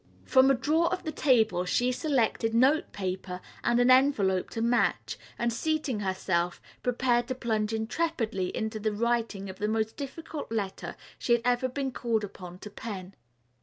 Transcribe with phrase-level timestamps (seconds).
[0.25, 5.15] From a drawer of the table she selected note paper and an envelope to match
[5.37, 10.95] and seating herself, prepared to plunge intrepidly into the writing of the most difficult letter
[11.19, 13.13] she had ever been called upon to pen.